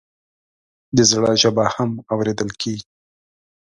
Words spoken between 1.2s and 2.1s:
ژبه هم